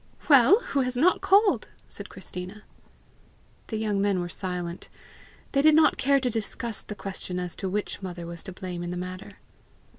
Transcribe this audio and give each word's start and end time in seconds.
"Well, 0.29 0.59
who 0.69 0.81
has 0.81 0.97
not 0.97 1.21
called?" 1.21 1.69
said 1.87 2.09
Christina. 2.09 2.63
The 3.67 3.77
young 3.77 4.01
men 4.01 4.19
were 4.19 4.29
silent. 4.29 4.89
They 5.51 5.61
did 5.61 5.75
not 5.75 5.97
care 5.99 6.19
to 6.19 6.29
discuss 6.31 6.81
the 6.81 6.95
question 6.95 7.37
as 7.39 7.55
to 7.57 7.69
which 7.69 8.01
mother 8.01 8.25
was 8.25 8.41
to 8.45 8.51
blame 8.51 8.81
in 8.81 8.89
the 8.89 8.97
matter. 8.97 9.33